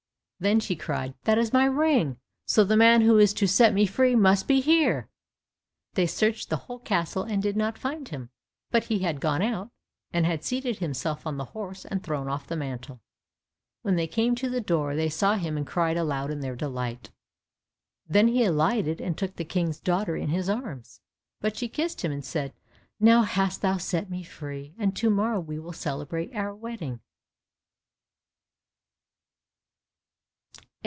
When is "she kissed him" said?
21.55-22.11